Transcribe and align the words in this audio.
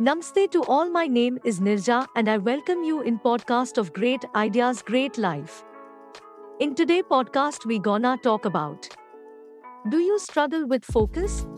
Namaste 0.00 0.48
to 0.52 0.62
all. 0.62 0.88
My 0.88 1.08
name 1.08 1.40
is 1.44 1.58
Nirja 1.58 2.06
and 2.14 2.28
I 2.30 2.38
welcome 2.38 2.84
you 2.84 3.00
in 3.00 3.18
podcast 3.18 3.78
of 3.78 3.92
Great 3.92 4.24
Ideas 4.32 4.80
Great 4.80 5.18
Life. 5.18 5.64
In 6.60 6.76
today 6.76 7.02
podcast 7.02 7.66
we 7.66 7.80
gonna 7.80 8.16
talk 8.22 8.44
about 8.44 8.86
Do 9.90 9.98
you 9.98 10.20
struggle 10.20 10.68
with 10.68 10.84
focus? 10.84 11.48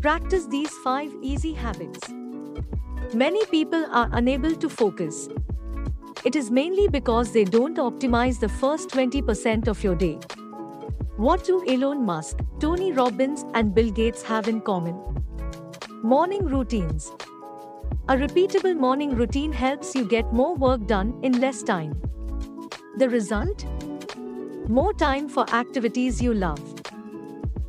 Practice 0.00 0.46
these 0.46 0.70
5 0.84 1.16
easy 1.20 1.52
habits. 1.52 2.08
Many 3.12 3.44
people 3.46 3.86
are 3.90 4.08
unable 4.12 4.54
to 4.54 4.68
focus. 4.68 5.28
It 6.24 6.36
is 6.36 6.52
mainly 6.52 6.86
because 6.86 7.32
they 7.32 7.42
don't 7.42 7.76
optimize 7.78 8.38
the 8.38 8.48
first 8.48 8.90
20% 8.90 9.66
of 9.66 9.82
your 9.82 9.96
day. 9.96 10.20
What 11.16 11.42
do 11.42 11.64
Elon 11.66 12.04
Musk, 12.04 12.38
Tony 12.60 12.92
Robbins, 12.92 13.44
and 13.54 13.74
Bill 13.74 13.90
Gates 13.90 14.22
have 14.22 14.46
in 14.46 14.60
common? 14.60 14.96
Morning 16.02 16.44
routines. 16.44 17.10
A 18.10 18.16
repeatable 18.16 18.74
morning 18.74 19.14
routine 19.14 19.52
helps 19.52 19.94
you 19.94 20.06
get 20.06 20.32
more 20.32 20.54
work 20.54 20.86
done 20.86 21.20
in 21.22 21.42
less 21.42 21.62
time. 21.62 22.00
The 22.96 23.06
result? 23.06 23.66
More 24.66 24.94
time 24.94 25.28
for 25.28 25.44
activities 25.50 26.22
you 26.22 26.32
love. 26.32 26.62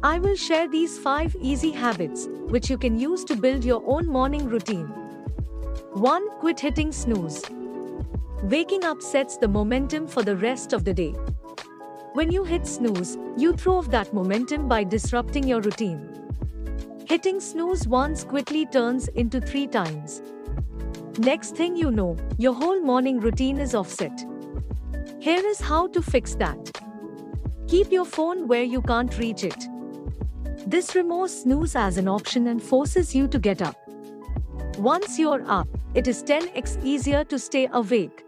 I 0.02 0.18
will 0.18 0.38
share 0.38 0.70
these 0.70 0.98
5 0.98 1.36
easy 1.42 1.72
habits 1.72 2.30
which 2.48 2.70
you 2.70 2.78
can 2.78 2.98
use 2.98 3.26
to 3.26 3.36
build 3.36 3.66
your 3.66 3.84
own 3.86 4.08
morning 4.08 4.48
routine. 4.48 4.88
1. 5.96 6.30
Quit 6.40 6.62
hitting 6.62 6.94
snooze. 6.94 7.44
Waking 8.44 8.86
up 8.86 9.02
sets 9.02 9.36
the 9.36 9.50
momentum 9.50 10.08
for 10.08 10.24
the 10.24 10.38
rest 10.38 10.72
of 10.72 10.86
the 10.86 10.94
day. 10.94 11.14
When 12.14 12.32
you 12.32 12.46
hit 12.46 12.66
snooze, 12.66 13.18
you 13.36 13.52
throw 13.52 13.80
off 13.80 13.92
that 13.92 14.14
momentum 14.14 14.70
by 14.70 14.86
disrupting 14.86 15.46
your 15.46 15.60
routine. 15.60 16.10
Hitting 17.10 17.40
snooze 17.40 17.88
once 17.88 18.24
quickly 18.24 18.68
turns 18.68 19.08
into 19.08 19.42
three 19.42 19.66
times. 19.66 20.22
Next 21.18 21.56
thing 21.56 21.76
you 21.76 21.90
know, 21.90 22.16
your 22.38 22.54
whole 22.54 22.80
morning 22.82 23.20
routine 23.20 23.58
is 23.58 23.74
offset. 23.74 24.24
Here 25.20 25.44
is 25.44 25.60
how 25.60 25.88
to 25.88 26.04
fix 26.04 26.36
that. 26.36 26.70
Keep 27.68 27.92
your 27.92 28.06
phone 28.06 28.48
where 28.48 28.62
you 28.62 28.84
can't 28.84 29.18
reach 29.18 29.44
it. 29.44 29.58
This 30.68 30.94
removes 30.94 31.42
snooze 31.42 31.76
as 31.76 31.98
an 31.98 32.08
option 32.08 32.46
and 32.46 32.62
forces 32.62 33.16
you 33.16 33.28
to 33.30 33.40
get 33.40 33.64
up. 33.64 33.76
Once 34.78 35.18
you're 35.18 35.44
up, 35.50 35.68
it 35.96 36.08
is 36.08 36.22
10x 36.22 36.86
easier 36.86 37.24
to 37.24 37.40
stay 37.40 37.68
awake. 37.74 38.24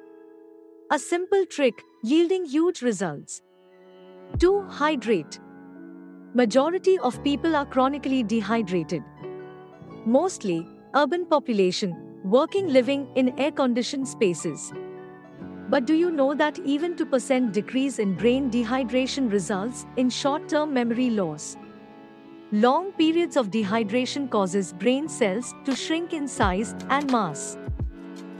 A 0.89 0.97
simple 0.97 1.45
trick, 1.45 1.83
yielding 2.01 2.45
huge 2.45 2.81
results. 2.81 3.43
2. 4.39 4.63
Hydrate. 4.63 5.39
Majority 6.33 6.97
of 6.99 7.21
people 7.25 7.57
are 7.57 7.65
chronically 7.65 8.23
dehydrated. 8.23 9.03
Mostly, 10.05 10.65
urban 10.95 11.25
population, 11.25 11.93
working 12.23 12.69
living 12.69 13.05
in 13.15 13.37
air-conditioned 13.37 14.07
spaces. 14.07 14.71
But 15.67 15.83
do 15.83 15.93
you 15.93 16.09
know 16.09 16.33
that 16.33 16.57
even 16.59 16.95
2% 16.95 17.51
decrease 17.51 17.99
in 17.99 18.15
brain 18.15 18.49
dehydration 18.49 19.29
results 19.29 19.85
in 19.97 20.09
short-term 20.09 20.73
memory 20.73 21.09
loss? 21.09 21.57
Long 22.53 22.93
periods 22.93 23.35
of 23.35 23.51
dehydration 23.51 24.29
causes 24.29 24.71
brain 24.71 25.09
cells 25.09 25.53
to 25.65 25.75
shrink 25.75 26.13
in 26.13 26.29
size 26.29 26.73
and 26.89 27.11
mass. 27.11 27.57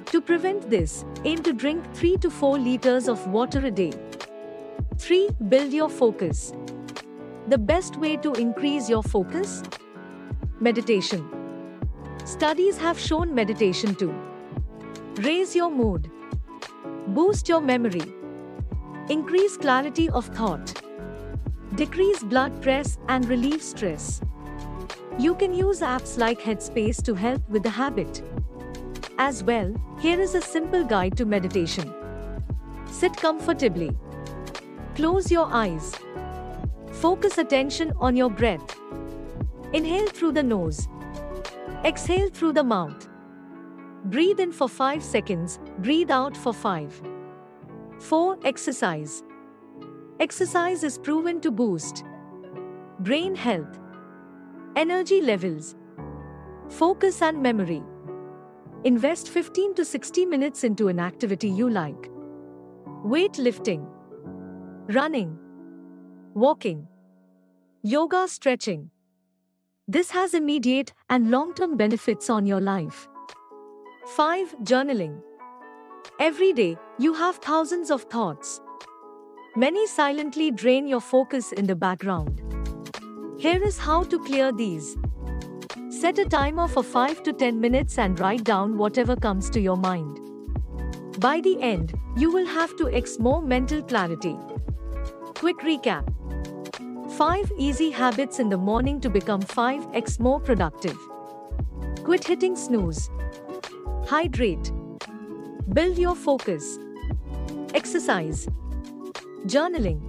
To 0.05 0.21
prevent 0.21 0.69
this, 0.69 1.03
aim 1.25 1.43
to 1.43 1.51
drink 1.51 1.83
3 1.93 2.15
to 2.19 2.29
4 2.29 2.57
liters 2.57 3.09
of 3.09 3.27
water 3.27 3.65
a 3.65 3.71
day. 3.71 3.91
3. 4.97 5.29
Build 5.49 5.73
your 5.73 5.89
focus. 5.89 6.53
The 7.47 7.57
best 7.57 7.97
way 7.97 8.17
to 8.17 8.33
increase 8.33 8.87
your 8.87 9.01
focus? 9.01 9.63
Meditation. 10.59 11.27
Studies 12.23 12.77
have 12.77 12.99
shown 12.99 13.33
meditation 13.33 13.95
to 13.95 14.13
raise 15.15 15.55
your 15.55 15.71
mood, 15.71 16.09
boost 17.07 17.49
your 17.49 17.59
memory, 17.59 18.13
increase 19.09 19.57
clarity 19.57 20.07
of 20.09 20.27
thought, 20.27 20.81
decrease 21.75 22.21
blood 22.23 22.61
pressure, 22.61 22.99
and 23.09 23.27
relieve 23.27 23.61
stress. 23.61 24.21
You 25.17 25.33
can 25.33 25.53
use 25.53 25.81
apps 25.81 26.17
like 26.17 26.39
Headspace 26.39 27.01
to 27.03 27.15
help 27.15 27.47
with 27.49 27.63
the 27.63 27.69
habit. 27.69 28.21
As 29.17 29.43
well, 29.43 29.73
here 29.99 30.21
is 30.21 30.35
a 30.35 30.41
simple 30.41 30.83
guide 30.83 31.17
to 31.17 31.25
meditation. 31.25 31.91
Sit 32.85 33.17
comfortably. 33.17 33.97
Close 34.95 35.31
your 35.31 35.47
eyes. 35.51 35.95
Focus 37.01 37.39
attention 37.39 37.93
on 37.99 38.15
your 38.15 38.29
breath. 38.29 38.77
Inhale 39.73 40.09
through 40.09 40.33
the 40.33 40.43
nose. 40.43 40.87
Exhale 41.83 42.29
through 42.29 42.53
the 42.53 42.63
mouth. 42.63 43.07
Breathe 44.05 44.39
in 44.39 44.51
for 44.51 44.69
5 44.69 45.03
seconds, 45.03 45.57
breathe 45.79 46.11
out 46.11 46.37
for 46.37 46.53
5. 46.53 47.01
4. 47.97 48.37
Exercise. 48.45 49.23
Exercise 50.19 50.83
is 50.83 50.99
proven 50.99 51.41
to 51.41 51.49
boost 51.49 52.03
brain 52.99 53.33
health, 53.33 53.79
energy 54.75 55.21
levels, 55.21 55.75
focus, 56.69 57.23
and 57.23 57.41
memory. 57.41 57.81
Invest 58.83 59.29
15 59.29 59.73
to 59.73 59.83
60 59.83 60.27
minutes 60.27 60.63
into 60.63 60.87
an 60.87 60.99
activity 60.99 61.49
you 61.49 61.67
like. 61.67 62.11
Weightlifting, 63.03 63.87
running, 64.89 65.39
walking, 66.35 66.87
yoga, 67.83 68.27
stretching. 68.27 68.91
This 69.87 70.11
has 70.11 70.35
immediate 70.35 70.93
and 71.09 71.31
long 71.31 71.53
term 71.53 71.77
benefits 71.77 72.29
on 72.29 72.45
your 72.45 72.61
life. 72.61 73.07
5. 74.15 74.55
Journaling. 74.63 75.21
Every 76.19 76.53
day, 76.53 76.77
you 76.99 77.13
have 77.13 77.37
thousands 77.37 77.89
of 77.89 78.03
thoughts. 78.03 78.61
Many 79.55 79.87
silently 79.87 80.51
drain 80.51 80.87
your 80.87 81.01
focus 81.01 81.51
in 81.51 81.65
the 81.65 81.75
background. 81.75 82.41
Here 83.37 83.63
is 83.63 83.79
how 83.79 84.03
to 84.03 84.19
clear 84.19 84.51
these. 84.51 84.95
Set 85.89 86.19
a 86.19 86.25
timer 86.25 86.67
for 86.67 86.83
5 86.83 87.23
to 87.23 87.33
10 87.33 87.59
minutes 87.59 87.97
and 87.97 88.19
write 88.19 88.43
down 88.43 88.77
whatever 88.77 89.15
comes 89.15 89.49
to 89.49 89.59
your 89.59 89.77
mind. 89.77 90.19
By 91.19 91.41
the 91.41 91.59
end, 91.61 91.93
you 92.15 92.31
will 92.31 92.45
have 92.45 92.77
to 92.77 92.89
X 92.89 93.17
more 93.17 93.41
mental 93.41 93.81
clarity. 93.81 94.37
Quick 95.35 95.57
recap 95.59 96.10
5 97.21 97.51
easy 97.55 97.91
habits 97.91 98.39
in 98.39 98.49
the 98.49 98.57
morning 98.57 98.99
to 98.99 99.07
become 99.07 99.41
5x 99.41 100.19
more 100.19 100.39
productive. 100.39 100.97
Quit 102.03 102.25
hitting 102.25 102.55
snooze. 102.55 103.11
Hydrate. 104.07 104.71
Build 105.71 105.99
your 105.99 106.15
focus. 106.15 106.79
Exercise. 107.75 108.47
Journaling. 109.45 110.01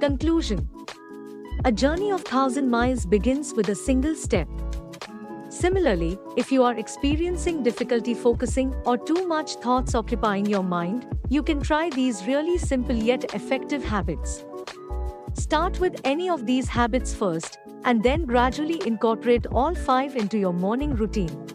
Conclusion 0.00 0.68
A 1.64 1.70
journey 1.70 2.10
of 2.10 2.22
thousand 2.22 2.68
miles 2.68 3.06
begins 3.06 3.54
with 3.54 3.68
a 3.68 3.76
single 3.76 4.16
step. 4.16 4.48
Similarly, 5.50 6.18
if 6.36 6.50
you 6.50 6.64
are 6.64 6.76
experiencing 6.76 7.62
difficulty 7.62 8.14
focusing 8.14 8.74
or 8.84 8.98
too 8.98 9.24
much 9.28 9.54
thoughts 9.66 9.94
occupying 9.94 10.46
your 10.46 10.64
mind, 10.64 11.06
you 11.28 11.44
can 11.44 11.60
try 11.60 11.90
these 11.90 12.26
really 12.26 12.58
simple 12.58 12.96
yet 12.96 13.34
effective 13.34 13.84
habits. 13.84 14.44
Start 15.34 15.80
with 15.80 16.00
any 16.04 16.28
of 16.28 16.46
these 16.46 16.68
habits 16.68 17.14
first, 17.14 17.58
and 17.84 18.02
then 18.02 18.24
gradually 18.24 18.80
incorporate 18.86 19.46
all 19.46 19.74
five 19.74 20.16
into 20.16 20.38
your 20.38 20.52
morning 20.52 20.94
routine. 20.94 21.46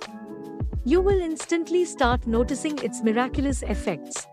You 0.86 1.02
will 1.02 1.20
instantly 1.20 1.86
start 1.86 2.28
noticing 2.28 2.78
its 2.80 3.02
miraculous 3.02 3.64
effects. 3.64 4.28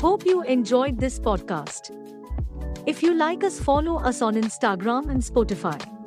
Hope 0.00 0.24
you 0.24 0.42
enjoyed 0.42 0.98
this 0.98 1.18
podcast. 1.18 1.90
If 2.86 3.02
you 3.02 3.14
like 3.14 3.44
us, 3.44 3.58
follow 3.60 3.98
us 3.98 4.22
on 4.22 4.34
Instagram 4.34 5.10
and 5.10 5.20
Spotify. 5.20 5.97